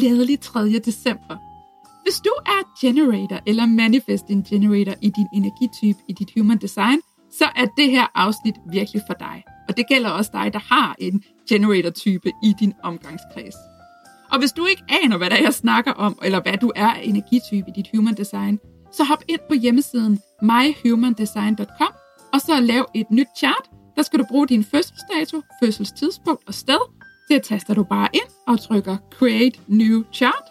glædelig 0.00 0.40
3. 0.40 0.78
december. 0.78 1.36
Hvis 2.04 2.14
du 2.24 2.30
er 2.46 2.60
generator 2.80 3.40
eller 3.46 3.66
manifesting 3.66 4.46
generator 4.46 4.94
i 5.02 5.10
din 5.10 5.26
energitype 5.32 5.98
i 6.08 6.12
dit 6.12 6.28
human 6.36 6.58
design, 6.58 7.00
så 7.38 7.44
er 7.56 7.66
det 7.76 7.90
her 7.90 8.06
afsnit 8.14 8.54
virkelig 8.70 9.02
for 9.06 9.14
dig. 9.14 9.42
Og 9.68 9.76
det 9.76 9.88
gælder 9.88 10.10
også 10.10 10.30
dig, 10.34 10.52
der 10.52 10.58
har 10.58 10.96
en 10.98 11.22
generator-type 11.48 12.30
i 12.42 12.54
din 12.60 12.72
omgangskreds. 12.82 13.54
Og 14.32 14.38
hvis 14.38 14.52
du 14.52 14.66
ikke 14.66 14.82
aner, 15.02 15.16
hvad 15.16 15.30
der 15.30 15.36
er, 15.36 15.42
jeg 15.42 15.54
snakker 15.54 15.92
om, 15.92 16.18
eller 16.22 16.40
hvad 16.42 16.56
du 16.56 16.72
er 16.76 16.90
af 16.90 17.00
energitype 17.04 17.68
i 17.68 17.72
dit 17.76 17.86
human 17.94 18.14
design, 18.14 18.58
så 18.92 19.04
hop 19.04 19.22
ind 19.28 19.40
på 19.48 19.54
hjemmesiden 19.54 20.18
myhumandesign.com, 20.42 21.92
og 22.32 22.40
så 22.40 22.60
lav 22.60 22.90
et 22.94 23.10
nyt 23.10 23.28
chart. 23.38 23.70
Der 23.96 24.02
skal 24.02 24.18
du 24.18 24.24
bruge 24.28 24.48
din 24.48 24.64
fødselsdato, 24.64 25.42
fødselstidspunkt 25.62 26.42
og 26.46 26.54
sted, 26.54 26.99
det 27.30 27.42
taster 27.42 27.74
du 27.74 27.82
bare 27.82 28.08
ind 28.12 28.30
og 28.46 28.60
trykker 28.60 28.96
Create 29.18 29.58
New 29.66 30.02
Chart. 30.12 30.46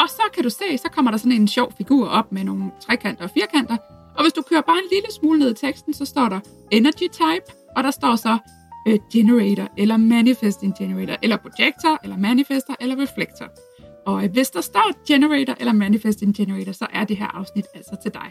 Og 0.00 0.08
så 0.08 0.22
kan 0.34 0.42
du 0.44 0.50
se, 0.50 0.78
så 0.78 0.88
kommer 0.92 1.10
der 1.10 1.18
sådan 1.18 1.32
en 1.32 1.48
sjov 1.48 1.72
figur 1.78 2.08
op 2.08 2.32
med 2.32 2.44
nogle 2.44 2.70
trekanter 2.80 3.24
og 3.24 3.30
firkanter. 3.30 3.76
Og 4.16 4.24
hvis 4.24 4.32
du 4.32 4.42
kører 4.42 4.60
bare 4.60 4.78
en 4.78 4.88
lille 4.92 5.12
smule 5.20 5.38
ned 5.38 5.50
i 5.50 5.54
teksten, 5.54 5.94
så 5.94 6.04
står 6.04 6.28
der 6.28 6.40
Energy 6.70 7.08
Type, 7.12 7.46
og 7.76 7.82
der 7.82 7.90
står 7.90 8.16
så 8.16 8.38
øh, 8.88 8.98
Generator, 9.12 9.68
eller 9.78 9.96
Manifesting 9.96 10.74
Generator, 10.78 11.16
eller 11.22 11.36
Projector, 11.36 11.98
eller 12.04 12.16
Manifester, 12.16 12.74
eller 12.80 12.96
Reflector. 13.02 13.48
Og 14.06 14.24
øh, 14.24 14.32
hvis 14.32 14.50
der 14.50 14.60
står 14.60 15.06
Generator 15.08 15.54
eller 15.60 15.72
Manifesting 15.72 16.36
Generator, 16.36 16.72
så 16.72 16.86
er 16.92 17.04
det 17.04 17.16
her 17.16 17.26
afsnit 17.26 17.64
altså 17.74 17.96
til 18.02 18.14
dig. 18.14 18.30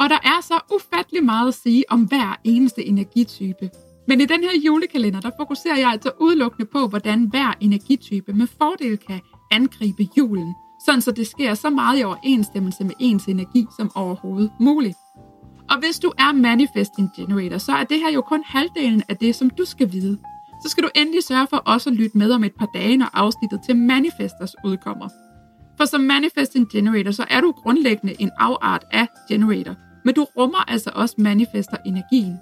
Og 0.00 0.10
der 0.10 0.18
er 0.24 0.40
så 0.42 0.60
ufattelig 0.74 1.24
meget 1.24 1.48
at 1.48 1.54
sige 1.54 1.84
om 1.88 2.02
hver 2.02 2.40
eneste 2.44 2.84
energitype. 2.84 3.70
Men 4.08 4.20
i 4.20 4.24
den 4.24 4.42
her 4.42 4.60
julekalender, 4.64 5.20
der 5.20 5.30
fokuserer 5.40 5.78
jeg 5.78 5.90
altså 5.90 6.10
udelukkende 6.20 6.70
på, 6.72 6.86
hvordan 6.86 7.24
hver 7.24 7.52
energitype 7.60 8.32
med 8.32 8.46
fordel 8.46 8.96
kan 8.96 9.20
angribe 9.50 10.08
julen, 10.18 10.54
sådan 10.86 11.00
så 11.00 11.10
det 11.10 11.26
sker 11.26 11.54
så 11.54 11.70
meget 11.70 12.00
i 12.00 12.04
overensstemmelse 12.04 12.84
med 12.84 12.94
ens 13.00 13.24
energi 13.24 13.66
som 13.76 13.90
overhovedet 13.94 14.50
muligt. 14.60 14.96
Og 15.70 15.78
hvis 15.78 15.98
du 15.98 16.12
er 16.18 16.32
Manifesting 16.32 17.10
Generator, 17.16 17.58
så 17.58 17.72
er 17.72 17.84
det 17.84 17.98
her 17.98 18.10
jo 18.12 18.20
kun 18.20 18.42
halvdelen 18.46 19.02
af 19.08 19.16
det, 19.16 19.34
som 19.34 19.50
du 19.50 19.64
skal 19.64 19.92
vide. 19.92 20.18
Så 20.62 20.68
skal 20.68 20.84
du 20.84 20.88
endelig 20.94 21.24
sørge 21.24 21.46
for 21.50 21.56
også 21.56 21.90
at 21.90 21.96
lytte 21.96 22.18
med 22.18 22.30
om 22.30 22.44
et 22.44 22.54
par 22.58 22.68
dage, 22.74 22.96
når 22.96 23.10
afsnittet 23.12 23.60
til 23.66 23.76
Manifestors 23.76 24.54
udkommer. 24.64 25.08
For 25.76 25.84
som 25.84 26.00
Manifesting 26.00 26.68
Generator, 26.72 27.10
så 27.10 27.24
er 27.30 27.40
du 27.40 27.52
grundlæggende 27.52 28.14
en 28.18 28.30
afart 28.38 28.84
af 28.90 29.06
Generator, 29.28 29.74
men 30.04 30.14
du 30.14 30.24
rummer 30.24 30.70
altså 30.70 30.90
også 30.94 31.14
Manifester-energien. 31.18 32.36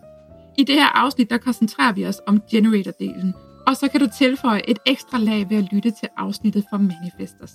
I 0.58 0.64
det 0.64 0.74
her 0.74 0.86
afsnit, 0.86 1.30
der 1.30 1.38
koncentrerer 1.38 1.92
vi 1.92 2.06
os 2.06 2.20
om 2.26 2.42
generator-delen, 2.50 3.32
og 3.66 3.76
så 3.76 3.88
kan 3.88 4.00
du 4.00 4.08
tilføje 4.18 4.62
et 4.68 4.78
ekstra 4.86 5.18
lag 5.18 5.50
ved 5.50 5.56
at 5.56 5.72
lytte 5.72 5.90
til 5.90 6.08
afsnittet 6.16 6.64
for 6.70 6.76
manifestors. 6.78 7.52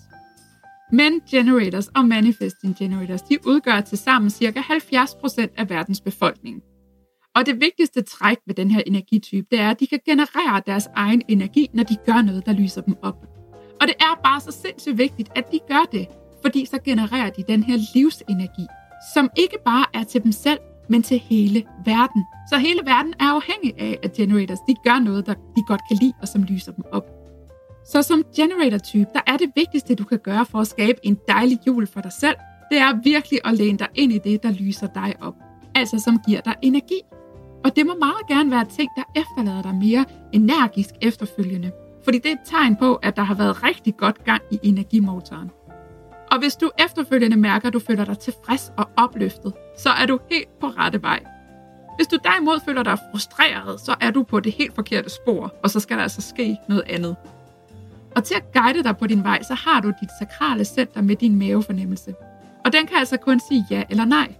Men 0.91 1.21
generators 1.31 1.87
og 1.87 2.05
manifesting 2.05 2.75
generators, 2.77 3.21
de 3.21 3.47
udgør 3.47 3.81
til 3.81 3.97
sammen 3.97 4.29
ca. 4.29 4.59
70% 4.59 5.53
af 5.57 5.69
verdens 5.69 6.01
befolkning. 6.01 6.61
Og 7.35 7.45
det 7.45 7.61
vigtigste 7.61 8.01
træk 8.01 8.37
ved 8.47 8.55
den 8.55 8.71
her 8.71 8.81
energitype, 8.85 9.47
det 9.51 9.59
er, 9.59 9.69
at 9.69 9.79
de 9.79 9.87
kan 9.87 9.99
generere 10.05 10.61
deres 10.65 10.87
egen 10.95 11.21
energi, 11.27 11.69
når 11.73 11.83
de 11.83 11.95
gør 12.05 12.21
noget, 12.21 12.45
der 12.45 12.53
lyser 12.53 12.81
dem 12.81 12.95
op. 13.01 13.25
Og 13.81 13.87
det 13.87 13.95
er 13.99 14.21
bare 14.23 14.41
så 14.41 14.51
sindssygt 14.51 14.97
vigtigt, 14.97 15.29
at 15.35 15.51
de 15.51 15.59
gør 15.67 15.85
det, 15.91 16.07
fordi 16.41 16.65
så 16.65 16.79
genererer 16.85 17.29
de 17.29 17.43
den 17.47 17.63
her 17.63 17.77
livsenergi, 17.95 18.65
som 19.13 19.29
ikke 19.37 19.57
bare 19.65 19.85
er 19.93 20.03
til 20.03 20.23
dem 20.23 20.31
selv, 20.31 20.59
men 20.89 21.03
til 21.03 21.19
hele 21.19 21.63
verden. 21.85 22.25
Så 22.49 22.57
hele 22.57 22.79
verden 22.85 23.13
er 23.19 23.35
afhængig 23.35 23.73
af, 23.79 23.99
at 24.03 24.13
generators 24.13 24.59
de 24.59 24.75
gør 24.83 24.99
noget, 24.99 25.25
der 25.25 25.33
de 25.33 25.63
godt 25.67 25.81
kan 25.87 25.97
lide, 26.01 26.13
og 26.21 26.27
som 26.27 26.43
lyser 26.43 26.71
dem 26.71 26.83
op. 26.91 27.03
Så 27.85 28.01
som 28.01 28.23
generator-type, 28.35 29.09
der 29.13 29.21
er 29.27 29.37
det 29.37 29.51
vigtigste, 29.55 29.95
du 29.95 30.03
kan 30.03 30.19
gøre 30.19 30.45
for 30.45 30.59
at 30.59 30.67
skabe 30.67 30.99
en 31.03 31.17
dejlig 31.27 31.59
jul 31.67 31.87
for 31.87 32.01
dig 32.01 32.11
selv, 32.11 32.35
det 32.71 32.77
er 32.77 33.03
virkelig 33.03 33.39
at 33.45 33.53
læne 33.53 33.77
dig 33.77 33.87
ind 33.95 34.11
i 34.11 34.17
det, 34.17 34.43
der 34.43 34.51
lyser 34.51 34.87
dig 34.87 35.13
op. 35.21 35.35
Altså 35.75 35.99
som 35.99 36.19
giver 36.27 36.41
dig 36.41 36.55
energi. 36.61 37.01
Og 37.63 37.75
det 37.75 37.85
må 37.85 37.95
meget 37.99 38.27
gerne 38.27 38.51
være 38.51 38.65
ting, 38.65 38.89
der 38.97 39.03
efterlader 39.15 39.61
dig 39.61 39.75
mere 39.75 40.05
energisk 40.33 40.89
efterfølgende. 41.01 41.71
Fordi 42.03 42.17
det 42.17 42.25
er 42.25 42.33
et 42.33 42.39
tegn 42.45 42.75
på, 42.75 42.95
at 42.95 43.15
der 43.15 43.23
har 43.23 43.35
været 43.35 43.63
rigtig 43.63 43.97
godt 43.97 44.23
gang 44.23 44.41
i 44.51 44.59
energimotoren. 44.63 45.51
Og 46.35 46.41
hvis 46.41 46.55
du 46.55 46.71
efterfølgende 46.79 47.37
mærker, 47.37 47.67
at 47.67 47.73
du 47.73 47.79
føler 47.79 48.05
dig 48.05 48.19
tilfreds 48.19 48.71
og 48.77 48.89
opløftet, 48.97 49.53
så 49.77 49.89
er 49.89 50.05
du 50.05 50.19
helt 50.31 50.59
på 50.59 50.67
rette 50.67 51.01
vej. 51.01 51.19
Hvis 51.97 52.07
du 52.07 52.17
derimod 52.23 52.59
føler 52.65 52.83
dig 52.83 52.97
frustreret, 53.11 53.79
så 53.79 53.95
er 54.01 54.11
du 54.11 54.23
på 54.23 54.39
det 54.39 54.51
helt 54.51 54.75
forkerte 54.75 55.09
spor, 55.09 55.53
og 55.63 55.69
så 55.69 55.79
skal 55.79 55.97
der 55.97 56.03
altså 56.03 56.21
ske 56.21 56.57
noget 56.69 56.83
andet. 56.89 57.15
Og 58.15 58.23
til 58.23 58.35
at 58.35 58.51
guide 58.53 58.83
dig 58.83 58.97
på 58.97 59.07
din 59.07 59.23
vej, 59.23 59.43
så 59.43 59.53
har 59.53 59.81
du 59.81 59.87
dit 59.87 60.09
sakrale 60.19 60.65
center 60.65 61.01
med 61.01 61.15
din 61.15 61.39
mavefornemmelse. 61.39 62.15
Og 62.65 62.73
den 62.73 62.87
kan 62.87 62.97
altså 62.97 63.17
kun 63.17 63.39
sige 63.49 63.65
ja 63.71 63.83
eller 63.89 64.05
nej. 64.05 64.33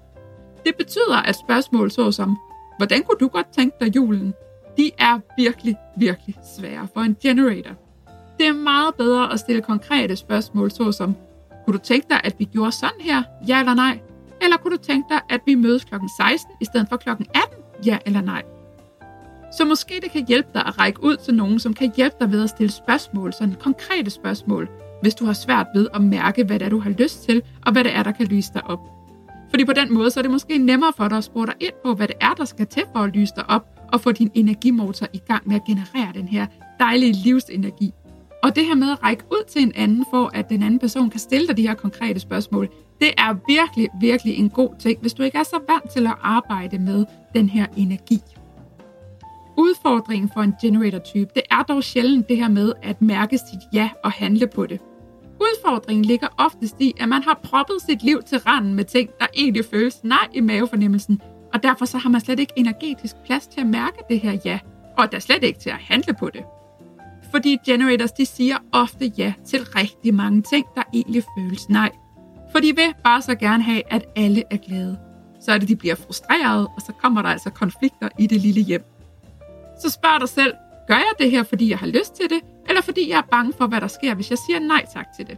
Det 0.65 0.75
betyder, 0.75 1.17
at 1.25 1.35
spørgsmål 1.35 1.91
såsom, 1.91 2.37
hvordan 2.77 3.03
kunne 3.03 3.17
du 3.19 3.27
godt 3.27 3.47
tænke 3.51 3.77
dig 3.81 3.95
julen, 3.95 4.33
de 4.77 4.91
er 4.97 5.19
virkelig, 5.37 5.77
virkelig 5.97 6.35
svære 6.57 6.87
for 6.93 7.01
en 7.01 7.17
generator. 7.21 7.71
Det 8.39 8.47
er 8.47 8.53
meget 8.53 8.95
bedre 8.95 9.33
at 9.33 9.39
stille 9.39 9.61
konkrete 9.61 10.15
spørgsmål 10.15 10.71
såsom, 10.71 11.15
kunne 11.65 11.73
du 11.77 11.83
tænke 11.83 12.07
dig, 12.09 12.21
at 12.23 12.35
vi 12.39 12.45
gjorde 12.45 12.71
sådan 12.71 13.01
her, 13.01 13.23
ja 13.47 13.59
eller 13.59 13.73
nej? 13.73 13.99
Eller 14.41 14.57
kunne 14.57 14.77
du 14.77 14.83
tænke 14.83 15.13
dig, 15.13 15.21
at 15.29 15.41
vi 15.45 15.55
mødes 15.55 15.83
kl. 15.83 15.95
16 16.17 16.51
i 16.61 16.65
stedet 16.65 16.89
for 16.89 16.97
kl. 16.97 17.09
18? 17.09 17.25
Ja 17.85 17.97
eller 18.05 18.21
nej? 18.21 18.43
Så 19.57 19.65
måske 19.65 19.93
det 20.03 20.11
kan 20.11 20.25
hjælpe 20.27 20.49
dig 20.53 20.65
at 20.65 20.79
række 20.79 21.03
ud 21.03 21.17
til 21.17 21.33
nogen, 21.33 21.59
som 21.59 21.73
kan 21.73 21.91
hjælpe 21.95 22.15
dig 22.19 22.31
ved 22.31 22.43
at 22.43 22.49
stille 22.49 22.71
spørgsmål, 22.71 23.33
sådan 23.33 23.55
konkrete 23.59 24.09
spørgsmål, 24.09 24.69
hvis 25.01 25.15
du 25.15 25.25
har 25.25 25.33
svært 25.33 25.67
ved 25.75 25.87
at 25.93 26.01
mærke, 26.01 26.43
hvad 26.43 26.59
det 26.59 26.65
er, 26.65 26.69
du 26.69 26.79
har 26.79 26.89
lyst 26.89 27.23
til, 27.23 27.41
og 27.65 27.71
hvad 27.71 27.83
det 27.83 27.95
er, 27.95 28.03
der 28.03 28.11
kan 28.11 28.25
lyse 28.25 28.53
dig 28.53 28.63
op. 28.63 28.79
Fordi 29.49 29.65
på 29.65 29.73
den 29.73 29.93
måde, 29.93 30.11
så 30.11 30.19
er 30.19 30.21
det 30.21 30.31
måske 30.31 30.57
nemmere 30.57 30.93
for 30.97 31.07
dig 31.07 31.17
at 31.17 31.23
spore 31.23 31.45
dig 31.45 31.55
ind 31.59 31.73
på, 31.85 31.93
hvad 31.93 32.07
det 32.07 32.15
er, 32.21 32.33
der 32.33 32.45
skal 32.45 32.67
til 32.67 32.83
for 32.93 32.99
at 32.99 33.09
lyse 33.09 33.33
dig 33.35 33.49
op, 33.49 33.75
og 33.93 34.01
få 34.01 34.11
din 34.11 34.31
energimotor 34.33 35.07
i 35.13 35.17
gang 35.17 35.47
med 35.47 35.55
at 35.55 35.63
generere 35.67 36.13
den 36.13 36.27
her 36.27 36.45
dejlige 36.79 37.13
livsenergi. 37.13 37.91
Og 38.45 38.55
det 38.55 38.65
her 38.65 38.75
med 38.75 38.91
at 38.91 39.03
række 39.03 39.23
ud 39.31 39.43
til 39.47 39.61
en 39.61 39.71
anden, 39.75 40.05
for 40.09 40.31
at 40.33 40.49
den 40.49 40.63
anden 40.63 40.79
person 40.79 41.09
kan 41.09 41.19
stille 41.19 41.47
dig 41.47 41.57
de 41.57 41.67
her 41.67 41.73
konkrete 41.73 42.19
spørgsmål, 42.19 42.69
det 43.01 43.13
er 43.17 43.35
virkelig, 43.47 43.89
virkelig 44.01 44.37
en 44.37 44.49
god 44.49 44.69
ting, 44.79 45.01
hvis 45.01 45.13
du 45.13 45.23
ikke 45.23 45.37
er 45.37 45.43
så 45.43 45.59
vant 45.67 45.89
til 45.89 46.07
at 46.07 46.15
arbejde 46.21 46.79
med 46.79 47.05
den 47.35 47.49
her 47.49 47.65
energi. 47.77 48.19
Udfordringen 49.57 50.29
for 50.33 50.41
en 50.41 50.53
generator-type, 50.61 51.31
det 51.35 51.43
er 51.51 51.63
dog 51.63 51.83
sjældent 51.83 52.29
det 52.29 52.37
her 52.37 52.47
med 52.47 52.73
at 52.83 53.01
mærke 53.01 53.37
sit 53.37 53.61
ja 53.73 53.89
og 54.03 54.11
handle 54.11 54.47
på 54.47 54.65
det. 54.65 54.81
Udfordringen 55.41 56.05
ligger 56.05 56.27
oftest 56.37 56.81
i, 56.81 56.93
at 56.99 57.09
man 57.09 57.23
har 57.23 57.39
proppet 57.43 57.75
sit 57.89 58.03
liv 58.03 58.23
til 58.23 58.37
randen 58.37 58.73
med 58.73 58.83
ting, 58.83 59.09
der 59.19 59.27
egentlig 59.35 59.65
føles 59.65 60.03
nej 60.03 60.27
i 60.33 60.41
mavefornemmelsen, 60.41 61.21
og 61.53 61.63
derfor 61.63 61.85
så 61.85 61.97
har 61.97 62.09
man 62.09 62.21
slet 62.21 62.39
ikke 62.39 62.53
energetisk 62.55 63.15
plads 63.25 63.47
til 63.47 63.61
at 63.61 63.67
mærke 63.67 63.97
det 64.09 64.19
her 64.19 64.37
ja, 64.45 64.59
og 64.97 65.11
der 65.11 65.19
slet 65.19 65.43
ikke 65.43 65.59
til 65.59 65.69
at 65.69 65.79
handle 65.79 66.13
på 66.19 66.29
det. 66.29 66.43
Fordi 67.35 67.57
generators 67.65 68.11
de 68.11 68.25
siger 68.25 68.57
ofte 68.71 69.05
ja 69.17 69.33
til 69.45 69.59
rigtig 69.63 70.13
mange 70.13 70.41
ting, 70.41 70.65
der 70.75 70.83
egentlig 70.93 71.23
føles 71.37 71.69
nej. 71.69 71.91
For 72.51 72.59
de 72.59 72.75
vil 72.75 72.93
bare 73.03 73.21
så 73.21 73.35
gerne 73.35 73.63
have, 73.63 73.81
at 73.91 74.05
alle 74.15 74.43
er 74.51 74.57
glade. 74.57 74.97
Så 75.39 75.51
er 75.51 75.57
det, 75.57 75.67
de 75.67 75.75
bliver 75.75 75.95
frustreret, 75.95 76.67
og 76.67 76.81
så 76.85 76.91
kommer 77.01 77.21
der 77.21 77.29
altså 77.29 77.49
konflikter 77.49 78.09
i 78.19 78.27
det 78.27 78.41
lille 78.41 78.61
hjem. 78.61 78.83
Så 79.81 79.89
spørg 79.89 80.21
dig 80.21 80.29
selv, 80.29 80.53
gør 80.87 80.95
jeg 80.95 81.11
det 81.19 81.31
her, 81.31 81.43
fordi 81.43 81.69
jeg 81.69 81.77
har 81.77 81.87
lyst 81.87 82.13
til 82.15 82.29
det, 82.29 82.39
eller 82.69 82.81
fordi 82.81 83.09
jeg 83.09 83.17
er 83.17 83.27
bange 83.31 83.53
for, 83.57 83.67
hvad 83.67 83.81
der 83.81 83.87
sker, 83.87 84.15
hvis 84.15 84.29
jeg 84.29 84.37
siger 84.37 84.59
nej 84.59 84.85
tak 84.93 85.05
til 85.17 85.27
det? 85.27 85.37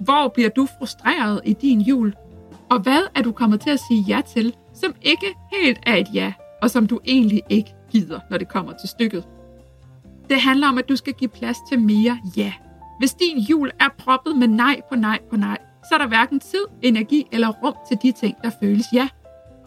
Hvor 0.00 0.28
bliver 0.28 0.50
du 0.50 0.68
frustreret 0.78 1.40
i 1.44 1.52
din 1.52 1.80
jul? 1.80 2.14
Og 2.70 2.80
hvad 2.80 3.02
er 3.14 3.22
du 3.22 3.32
kommet 3.32 3.60
til 3.60 3.70
at 3.70 3.80
sige 3.88 4.04
ja 4.08 4.20
til, 4.34 4.54
som 4.74 4.94
ikke 5.02 5.26
helt 5.52 5.78
er 5.86 5.96
et 5.96 6.08
ja, 6.14 6.32
og 6.62 6.70
som 6.70 6.86
du 6.86 7.00
egentlig 7.04 7.42
ikke 7.48 7.74
gider, 7.90 8.20
når 8.30 8.38
det 8.38 8.48
kommer 8.48 8.72
til 8.72 8.88
stykket? 8.88 9.24
Det 10.30 10.40
handler 10.40 10.68
om, 10.68 10.78
at 10.78 10.88
du 10.88 10.96
skal 10.96 11.12
give 11.12 11.28
plads 11.28 11.56
til 11.68 11.80
mere 11.80 12.18
ja. 12.36 12.52
Hvis 12.98 13.14
din 13.14 13.38
jul 13.38 13.70
er 13.80 13.88
proppet 13.98 14.36
med 14.36 14.48
nej 14.48 14.80
på 14.88 14.96
nej 14.96 15.18
på 15.30 15.36
nej, 15.36 15.58
så 15.88 15.94
er 15.94 15.98
der 15.98 16.06
hverken 16.06 16.40
tid, 16.40 16.64
energi 16.82 17.26
eller 17.32 17.48
rum 17.48 17.74
til 17.88 17.98
de 18.02 18.12
ting, 18.12 18.36
der 18.42 18.50
føles 18.62 18.86
ja. 18.92 19.08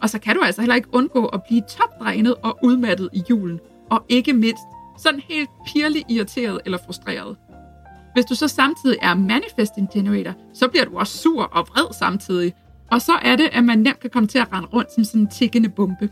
Og 0.02 0.10
så 0.10 0.18
kan 0.18 0.36
du 0.36 0.42
altså 0.42 0.60
heller 0.60 0.74
ikke 0.74 0.94
undgå 0.94 1.26
at 1.26 1.42
blive 1.42 1.62
topdrænet 1.68 2.34
og 2.42 2.58
udmattet 2.62 3.08
i 3.12 3.22
julen. 3.30 3.60
Og 3.90 4.04
ikke 4.08 4.32
mindst 4.32 4.62
sådan 4.98 5.20
helt 5.20 5.50
pirligt 5.66 6.10
irriteret 6.10 6.60
eller 6.64 6.78
frustreret. 6.84 7.36
Hvis 8.12 8.24
du 8.24 8.34
så 8.34 8.48
samtidig 8.48 8.98
er 9.02 9.14
manifesting 9.14 9.88
generator, 9.92 10.34
så 10.54 10.68
bliver 10.68 10.84
du 10.84 10.98
også 10.98 11.18
sur 11.18 11.42
og 11.42 11.66
vred 11.68 11.94
samtidig. 11.98 12.52
Og 12.90 13.02
så 13.02 13.12
er 13.22 13.36
det, 13.36 13.48
at 13.52 13.64
man 13.64 13.78
nemt 13.78 14.00
kan 14.00 14.10
komme 14.10 14.26
til 14.26 14.38
at 14.38 14.52
rende 14.52 14.68
rundt 14.68 14.94
som 14.94 15.04
sådan 15.04 15.20
en 15.20 15.26
tikkende 15.28 15.68
bombe. 15.68 16.08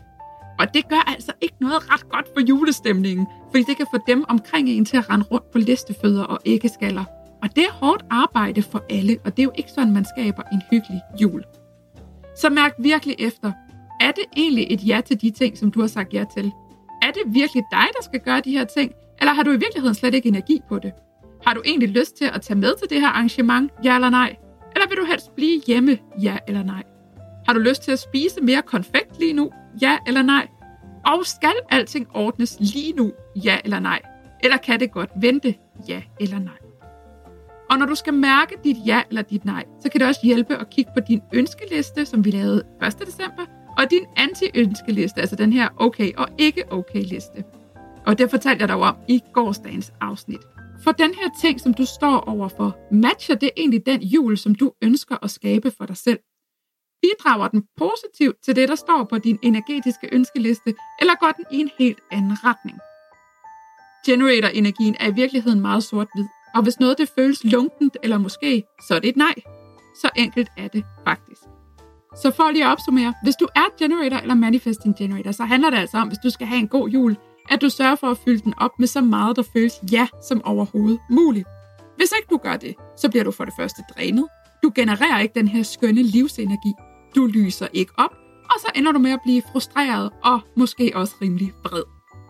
Og 0.58 0.74
det 0.74 0.88
gør 0.88 1.10
altså 1.10 1.32
ikke 1.40 1.56
noget 1.60 1.92
ret 1.92 2.08
godt 2.08 2.26
for 2.34 2.40
julestemningen, 2.40 3.26
fordi 3.50 3.62
det 3.62 3.76
kan 3.76 3.86
få 3.94 3.98
dem 4.06 4.24
omkring 4.28 4.68
en 4.68 4.84
til 4.84 4.96
at 4.96 5.10
rende 5.10 5.24
rundt 5.24 5.50
på 5.50 5.58
listefødder 5.58 6.24
og 6.24 6.38
æggeskaller. 6.46 7.04
Og 7.42 7.56
det 7.56 7.64
er 7.64 7.72
hårdt 7.72 8.04
arbejde 8.10 8.62
for 8.62 8.82
alle, 8.90 9.18
og 9.24 9.36
det 9.36 9.42
er 9.42 9.44
jo 9.44 9.52
ikke 9.54 9.70
sådan, 9.70 9.92
man 9.92 10.04
skaber 10.16 10.42
en 10.52 10.62
hyggelig 10.70 11.00
jul. 11.22 11.44
Så 12.36 12.50
mærk 12.50 12.74
virkelig 12.78 13.16
efter, 13.18 13.52
er 14.00 14.10
det 14.10 14.24
egentlig 14.36 14.66
et 14.70 14.80
ja 14.86 15.00
til 15.00 15.20
de 15.20 15.30
ting, 15.30 15.58
som 15.58 15.70
du 15.70 15.80
har 15.80 15.86
sagt 15.86 16.14
ja 16.14 16.24
til? 16.34 16.52
Er 17.02 17.10
det 17.10 17.22
virkelig 17.26 17.64
dig, 17.70 17.86
der 17.96 18.02
skal 18.02 18.20
gøre 18.20 18.40
de 18.40 18.50
her 18.50 18.64
ting, 18.64 18.92
eller 19.20 19.32
har 19.32 19.42
du 19.42 19.50
i 19.50 19.56
virkeligheden 19.56 19.94
slet 19.94 20.14
ikke 20.14 20.28
energi 20.28 20.60
på 20.68 20.78
det? 20.78 20.92
Har 21.46 21.54
du 21.54 21.62
egentlig 21.64 21.88
lyst 21.88 22.16
til 22.16 22.24
at 22.24 22.42
tage 22.42 22.58
med 22.58 22.74
til 22.78 22.90
det 22.90 23.00
her 23.00 23.08
arrangement, 23.08 23.72
ja 23.84 23.94
eller 23.94 24.10
nej? 24.10 24.36
Eller 24.74 24.88
vil 24.88 24.96
du 24.96 25.04
helst 25.04 25.34
blive 25.36 25.62
hjemme, 25.66 25.98
ja 26.22 26.36
eller 26.48 26.62
nej? 26.62 26.82
Har 27.46 27.52
du 27.52 27.58
lyst 27.58 27.82
til 27.82 27.92
at 27.92 27.98
spise 27.98 28.40
mere 28.40 28.62
konfekt 28.62 29.18
lige 29.18 29.32
nu, 29.32 29.50
ja 29.82 29.98
eller 30.06 30.22
nej? 30.22 30.48
Og 31.06 31.26
skal 31.26 31.54
alting 31.70 32.06
ordnes 32.14 32.56
lige 32.60 32.92
nu, 32.92 33.12
ja 33.44 33.58
eller 33.64 33.80
nej? 33.80 34.02
Eller 34.42 34.56
kan 34.56 34.80
det 34.80 34.92
godt 34.92 35.10
vente, 35.16 35.54
ja 35.88 36.02
eller 36.20 36.38
nej? 36.38 36.58
Og 37.70 37.78
når 37.78 37.86
du 37.86 37.94
skal 37.94 38.14
mærke 38.14 38.54
dit 38.64 38.76
ja 38.86 39.02
eller 39.08 39.22
dit 39.22 39.44
nej, 39.44 39.64
så 39.80 39.88
kan 39.88 40.00
det 40.00 40.08
også 40.08 40.20
hjælpe 40.22 40.56
at 40.56 40.70
kigge 40.70 40.90
på 40.94 41.00
din 41.08 41.22
ønskeliste, 41.34 42.06
som 42.06 42.24
vi 42.24 42.30
lavede 42.30 42.62
1. 42.86 43.06
december, 43.06 43.42
og 43.78 43.90
din 43.90 44.04
anti-ønskeliste, 44.16 45.20
altså 45.20 45.36
den 45.36 45.52
her 45.52 45.68
okay 45.76 46.12
og 46.16 46.28
ikke 46.38 46.72
okay 46.72 47.02
liste. 47.04 47.44
Og 48.06 48.18
det 48.18 48.30
fortalte 48.30 48.60
jeg 48.60 48.68
dig 48.68 48.76
om 48.76 48.96
i 49.08 49.20
gårsdagens 49.32 49.92
afsnit. 50.00 50.40
For 50.84 50.92
den 50.92 51.14
her 51.14 51.30
ting, 51.40 51.60
som 51.60 51.74
du 51.74 51.84
står 51.84 52.16
overfor, 52.16 52.76
matcher 52.92 53.34
det 53.34 53.50
egentlig 53.56 53.86
den 53.86 54.02
jul, 54.02 54.38
som 54.38 54.54
du 54.54 54.72
ønsker 54.82 55.16
at 55.24 55.30
skabe 55.30 55.70
for 55.78 55.86
dig 55.86 55.96
selv? 55.96 56.18
Bidrager 57.04 57.48
den 57.48 57.62
positivt 57.76 58.36
til 58.44 58.56
det, 58.56 58.68
der 58.68 58.74
står 58.74 59.06
på 59.10 59.18
din 59.18 59.38
energetiske 59.42 60.08
ønskeliste, 60.12 60.74
eller 61.00 61.14
går 61.20 61.32
den 61.36 61.44
i 61.50 61.60
en 61.60 61.70
helt 61.78 62.00
anden 62.12 62.36
retning? 62.44 62.78
Generator-energien 64.06 64.96
er 65.00 65.08
i 65.08 65.14
virkeligheden 65.14 65.60
meget 65.60 65.84
sort-hvid, 65.84 66.26
og 66.54 66.62
hvis 66.62 66.80
noget 66.80 66.98
det 66.98 67.08
føles 67.18 67.44
lunkent 67.44 67.96
eller 68.02 68.18
måske, 68.18 68.62
så 68.88 68.94
er 68.94 68.98
det 68.98 69.08
et 69.08 69.16
nej. 69.16 69.34
Så 70.00 70.10
enkelt 70.16 70.48
er 70.56 70.68
det 70.68 70.84
faktisk. 71.04 71.42
Så 72.22 72.32
for 72.36 72.50
lige 72.50 72.64
at 72.64 72.70
opsummere, 72.70 73.14
hvis 73.22 73.34
du 73.36 73.46
er 73.56 73.68
generator 73.78 74.16
eller 74.16 74.34
manifesting 74.34 74.96
generator, 74.96 75.32
så 75.32 75.44
handler 75.44 75.70
det 75.70 75.76
altså 75.76 75.96
om, 75.96 76.08
hvis 76.08 76.18
du 76.24 76.30
skal 76.30 76.46
have 76.46 76.58
en 76.58 76.68
god 76.68 76.88
jul, 76.88 77.16
at 77.50 77.60
du 77.60 77.68
sørger 77.68 77.94
for 77.94 78.06
at 78.06 78.18
fylde 78.24 78.42
den 78.44 78.54
op 78.56 78.78
med 78.78 78.86
så 78.86 79.00
meget, 79.00 79.36
der 79.36 79.42
føles 79.52 79.74
ja 79.92 80.06
som 80.28 80.44
overhovedet 80.44 81.00
muligt. 81.10 81.46
Hvis 81.96 82.12
ikke 82.18 82.28
du 82.30 82.36
gør 82.36 82.56
det, 82.56 82.74
så 82.96 83.10
bliver 83.10 83.24
du 83.24 83.30
for 83.30 83.44
det 83.44 83.54
første 83.58 83.82
drænet. 83.96 84.28
Du 84.62 84.72
genererer 84.74 85.20
ikke 85.20 85.34
den 85.34 85.48
her 85.48 85.62
skønne 85.62 86.02
livsenergi. 86.02 86.72
Du 87.14 87.26
lyser 87.26 87.66
ikke 87.72 87.93
op, 87.96 88.11
og 88.44 88.61
så 88.61 88.66
ender 88.75 88.93
du 88.93 88.99
med 88.99 89.11
at 89.11 89.20
blive 89.25 89.43
frustreret 89.52 90.11
og 90.25 90.40
måske 90.56 90.93
også 90.94 91.14
rimelig 91.22 91.52
vred. 91.64 91.82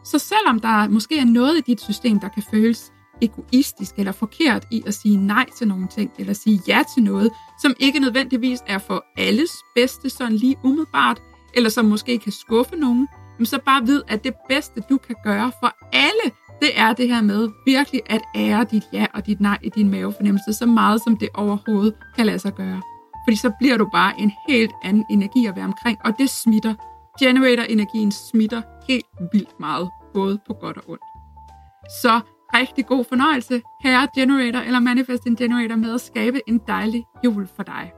Så 0.04 0.18
selvom 0.18 0.60
der 0.60 0.88
måske 0.88 1.18
er 1.18 1.24
noget 1.24 1.58
i 1.58 1.60
dit 1.60 1.80
system, 1.80 2.20
der 2.20 2.28
kan 2.28 2.42
føles 2.50 2.92
egoistisk 3.22 3.94
eller 3.98 4.12
forkert 4.12 4.66
i 4.70 4.82
at 4.86 4.94
sige 4.94 5.16
nej 5.16 5.46
til 5.58 5.68
nogle 5.68 5.88
ting, 5.88 6.10
eller 6.18 6.32
sige 6.32 6.60
ja 6.68 6.82
til 6.94 7.02
noget, 7.02 7.30
som 7.62 7.74
ikke 7.80 7.98
nødvendigvis 7.98 8.58
er 8.66 8.78
for 8.78 9.04
alles 9.16 9.50
bedste 9.74 10.10
sådan 10.10 10.36
lige 10.36 10.56
umiddelbart, 10.64 11.22
eller 11.54 11.70
som 11.70 11.84
måske 11.84 12.18
kan 12.18 12.32
skuffe 12.32 12.76
nogen, 12.76 13.08
så 13.44 13.58
bare 13.66 13.86
vid, 13.86 14.02
at 14.08 14.24
det 14.24 14.34
bedste, 14.48 14.82
du 14.90 14.96
kan 14.96 15.16
gøre 15.24 15.52
for 15.62 15.76
alle, 15.92 16.32
det 16.62 16.70
er 16.74 16.92
det 16.92 17.08
her 17.08 17.22
med 17.22 17.48
virkelig 17.66 18.00
at 18.06 18.20
ære 18.36 18.64
dit 18.70 18.82
ja 18.92 19.06
og 19.14 19.26
dit 19.26 19.40
nej 19.40 19.58
i 19.62 19.68
din 19.68 19.90
mavefornemmelse 19.90 20.52
så 20.52 20.66
meget, 20.66 21.00
som 21.02 21.16
det 21.16 21.28
overhovedet 21.34 21.94
kan 22.16 22.26
lade 22.26 22.38
sig 22.38 22.54
gøre. 22.54 22.82
Fordi 23.24 23.36
så 23.36 23.50
bliver 23.58 23.76
du 23.76 23.88
bare 23.92 24.20
en 24.20 24.32
helt 24.48 24.72
anden 24.82 25.04
energi 25.10 25.46
at 25.46 25.56
være 25.56 25.64
omkring, 25.64 25.98
og 26.04 26.18
det 26.18 26.30
smitter. 26.30 26.74
Generator-energien 27.20 28.12
smitter 28.12 28.62
helt 28.88 29.06
vildt 29.32 29.60
meget, 29.60 29.90
både 30.14 30.38
på 30.46 30.52
godt 30.52 30.76
og 30.76 30.82
ondt. 30.88 31.02
Så 32.02 32.20
rigtig 32.54 32.86
god 32.86 33.04
fornøjelse, 33.04 33.62
kære 33.82 34.08
generator 34.14 34.58
eller 34.58 34.80
manifesting 34.80 35.38
generator, 35.38 35.76
med 35.76 35.94
at 35.94 36.00
skabe 36.00 36.40
en 36.48 36.60
dejlig 36.66 37.04
jul 37.24 37.48
for 37.56 37.62
dig. 37.62 37.92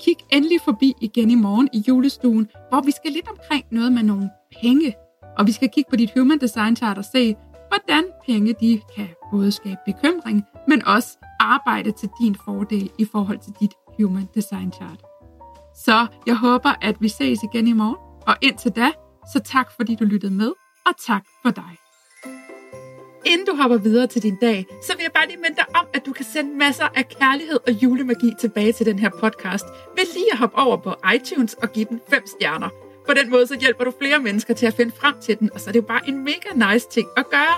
Kig 0.00 0.16
endelig 0.32 0.60
forbi 0.64 0.94
igen 1.00 1.30
i 1.30 1.34
morgen 1.34 1.68
i 1.72 1.84
julestuen, 1.88 2.48
hvor 2.68 2.80
vi 2.80 2.90
skal 2.90 3.12
lidt 3.12 3.28
omkring 3.28 3.64
noget 3.70 3.92
med 3.92 4.02
nogle 4.02 4.30
penge. 4.62 4.94
Og 5.38 5.46
vi 5.46 5.52
skal 5.52 5.68
kigge 5.74 5.90
på 5.90 5.96
dit 5.96 6.10
human 6.16 6.38
design 6.38 6.76
chart 6.76 6.98
og 6.98 7.04
se, 7.04 7.36
hvordan 7.68 8.04
penge 8.26 8.54
de 8.60 8.80
kan 8.96 9.08
både 9.32 9.52
skabe 9.52 9.80
bekymring, 9.86 10.44
men 10.68 10.86
også 10.86 11.08
arbejde 11.40 11.92
til 11.92 12.08
din 12.20 12.36
fordel 12.44 12.90
i 12.98 13.04
forhold 13.12 13.38
til 13.38 13.52
dit 13.60 13.74
human 13.98 14.28
design 14.34 14.72
chart. 14.72 15.00
Så 15.76 16.06
jeg 16.26 16.36
håber, 16.36 16.72
at 16.82 16.96
vi 17.00 17.08
ses 17.08 17.38
igen 17.42 17.66
i 17.66 17.72
morgen, 17.72 17.96
og 18.26 18.36
indtil 18.42 18.70
da, 18.70 18.90
så 19.32 19.40
tak 19.44 19.68
fordi 19.76 19.94
du 19.94 20.04
lyttede 20.04 20.32
med, 20.32 20.52
og 20.86 20.92
tak 21.06 21.24
for 21.42 21.50
dig. 21.50 21.78
Inden 23.26 23.46
du 23.46 23.56
hopper 23.56 23.76
videre 23.76 24.06
til 24.06 24.22
din 24.22 24.36
dag, 24.40 24.66
så 24.86 24.92
vil 24.96 25.02
jeg 25.02 25.12
bare 25.12 25.26
lige 25.26 25.36
minde 25.36 25.56
dig 25.56 25.76
om, 25.76 25.86
at 25.94 26.06
du 26.06 26.12
kan 26.12 26.24
sende 26.24 26.56
masser 26.56 26.88
af 26.94 27.08
kærlighed 27.08 27.58
og 27.66 27.72
julemagi 27.72 28.32
tilbage 28.40 28.72
til 28.72 28.86
den 28.86 28.98
her 28.98 29.10
podcast 29.20 29.64
ved 29.96 30.04
lige 30.14 30.32
at 30.32 30.38
hoppe 30.38 30.58
over 30.58 30.76
på 30.76 30.94
iTunes 31.14 31.54
og 31.54 31.72
give 31.72 31.84
den 31.84 32.00
5 32.10 32.26
stjerner. 32.26 32.68
På 33.06 33.14
den 33.14 33.30
måde 33.30 33.46
så 33.46 33.56
hjælper 33.60 33.84
du 33.84 33.92
flere 34.00 34.18
mennesker 34.18 34.54
til 34.54 34.66
at 34.66 34.74
finde 34.74 34.92
frem 35.00 35.14
til 35.20 35.38
den, 35.38 35.50
og 35.54 35.60
så 35.60 35.70
er 35.70 35.72
det 35.72 35.80
jo 35.80 35.86
bare 35.86 36.08
en 36.08 36.24
mega 36.24 36.72
nice 36.72 36.88
ting 36.90 37.08
at 37.16 37.30
gøre. 37.30 37.56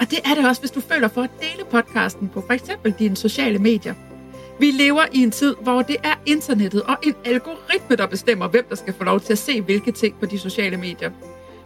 Og 0.00 0.10
det 0.10 0.18
er 0.24 0.34
det 0.34 0.48
også, 0.48 0.62
hvis 0.62 0.70
du 0.70 0.80
føler 0.80 1.08
for 1.08 1.22
at 1.22 1.30
dele 1.40 1.64
podcasten 1.70 2.28
på 2.28 2.42
f.eks. 2.48 2.70
dine 2.98 3.16
sociale 3.16 3.58
medier. 3.58 3.94
Vi 4.58 4.70
lever 4.70 5.02
i 5.12 5.22
en 5.22 5.30
tid, 5.30 5.54
hvor 5.60 5.82
det 5.82 5.96
er 6.04 6.14
internettet 6.26 6.82
og 6.82 6.96
en 7.02 7.14
algoritme, 7.24 7.96
der 7.96 8.06
bestemmer, 8.06 8.48
hvem 8.48 8.66
der 8.68 8.76
skal 8.76 8.94
få 8.94 9.04
lov 9.04 9.20
til 9.20 9.32
at 9.32 9.38
se 9.38 9.60
hvilke 9.60 9.92
ting 9.92 10.20
på 10.20 10.26
de 10.26 10.38
sociale 10.38 10.76
medier. 10.76 11.10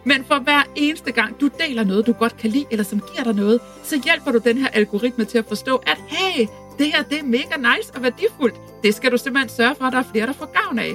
Men 0.03 0.25
for 0.25 0.39
hver 0.39 0.61
eneste 0.75 1.11
gang, 1.11 1.41
du 1.41 1.49
deler 1.67 1.83
noget, 1.83 2.07
du 2.07 2.13
godt 2.13 2.37
kan 2.37 2.49
lide, 2.49 2.65
eller 2.71 2.83
som 2.83 2.99
giver 2.99 3.23
dig 3.23 3.35
noget, 3.35 3.59
så 3.83 4.01
hjælper 4.03 4.31
du 4.31 4.37
den 4.37 4.57
her 4.57 4.67
algoritme 4.67 5.25
til 5.25 5.37
at 5.37 5.45
forstå, 5.47 5.75
at 5.75 5.97
hey, 6.07 6.47
det 6.77 6.85
her 6.85 7.03
det 7.03 7.19
er 7.19 7.23
mega 7.23 7.57
nice 7.57 7.91
og 7.95 8.03
værdifuldt. 8.03 8.55
Det 8.83 8.95
skal 8.95 9.11
du 9.11 9.17
simpelthen 9.17 9.49
sørge 9.49 9.75
for, 9.75 9.85
at 9.85 9.93
der 9.93 9.99
er 9.99 10.03
flere, 10.11 10.27
der 10.27 10.33
får 10.33 10.63
gavn 10.63 10.79
af. 10.79 10.91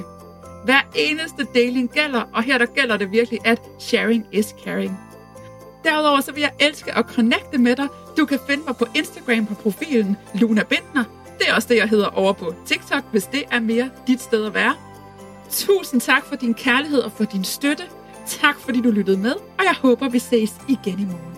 Hver 0.65 0.81
eneste 0.95 1.47
deling 1.55 1.91
gælder, 1.91 2.21
og 2.33 2.43
her 2.43 2.57
der 2.57 2.65
gælder 2.65 2.97
det 2.97 3.11
virkelig, 3.11 3.39
at 3.45 3.61
sharing 3.79 4.25
is 4.31 4.55
caring. 4.65 4.99
Derudover 5.83 6.21
så 6.21 6.31
vil 6.31 6.41
jeg 6.41 6.51
elske 6.59 6.97
at 6.97 7.05
connecte 7.05 7.57
med 7.57 7.75
dig. 7.75 7.87
Du 8.17 8.25
kan 8.25 8.39
finde 8.47 8.63
mig 8.67 8.75
på 8.77 8.85
Instagram 8.95 9.45
på 9.45 9.53
profilen 9.53 10.17
Luna 10.35 10.63
Bindner. 10.63 11.03
Det 11.39 11.49
er 11.49 11.53
også 11.53 11.67
det, 11.67 11.75
jeg 11.75 11.89
hedder 11.89 12.07
over 12.07 12.33
på 12.33 12.53
TikTok, 12.65 13.03
hvis 13.11 13.25
det 13.25 13.43
er 13.51 13.59
mere 13.59 13.89
dit 14.07 14.21
sted 14.21 14.45
at 14.45 14.53
være. 14.53 14.75
Tusind 15.51 16.01
tak 16.01 16.25
for 16.25 16.35
din 16.35 16.53
kærlighed 16.53 16.99
og 16.99 17.11
for 17.11 17.23
din 17.23 17.43
støtte. 17.43 17.83
Tak 18.27 18.59
fordi 18.59 18.81
du 18.81 18.91
lyttede 18.91 19.17
med, 19.17 19.31
og 19.31 19.63
jeg 19.63 19.75
håber, 19.81 20.09
vi 20.09 20.19
ses 20.19 20.53
igen 20.67 20.99
i 20.99 21.05
morgen. 21.05 21.28